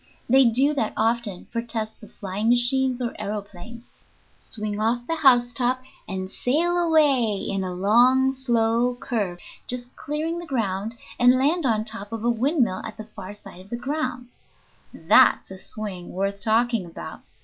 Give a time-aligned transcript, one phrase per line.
[0.27, 3.83] They do that often for tests of flying machines or aëroplanes
[4.39, 9.37] swing off the housetop, and sail away in a long, slow curve,
[9.67, 13.61] just clearing the ground, and land on top of a windmill at the far side
[13.61, 14.47] of the grounds.
[14.91, 17.19] That's a swing worth talking about!